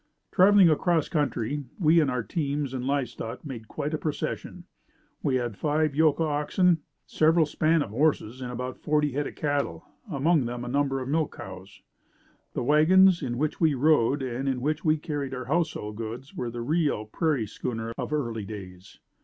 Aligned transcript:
Traveling 0.31 0.67
across 0.67 1.07
country, 1.09 1.65
we 1.79 1.99
and 1.99 2.09
our 2.09 2.23
teams 2.23 2.73
and 2.73 2.85
live 2.87 3.07
stock 3.07 3.45
made 3.45 3.67
quite 3.67 3.93
a 3.93 3.99
procession. 3.99 4.63
We 5.21 5.35
had 5.35 5.55
five 5.55 5.93
yoke 5.93 6.19
of 6.19 6.25
oxen, 6.25 6.79
several 7.05 7.45
span 7.45 7.83
of 7.83 7.91
horses, 7.91 8.41
and 8.41 8.51
about 8.51 8.79
forty 8.79 9.11
head 9.11 9.27
of 9.27 9.35
cattle, 9.35 9.85
among 10.11 10.45
them 10.45 10.65
a 10.65 10.67
number 10.67 11.01
of 11.01 11.07
milch 11.09 11.29
cows. 11.29 11.83
The 12.55 12.63
wagons, 12.63 13.21
in 13.21 13.37
which 13.37 13.61
we 13.61 13.75
rode 13.75 14.23
and 14.23 14.49
in 14.49 14.59
which 14.59 14.83
we 14.83 14.97
carried 14.97 15.35
our 15.35 15.45
household 15.45 15.97
goods 15.97 16.33
were 16.33 16.49
the 16.49 16.61
real 16.61 17.05
"prairie 17.05 17.45
schooner" 17.45 17.93
of 17.95 18.11
early 18.11 18.43
days. 18.43 18.97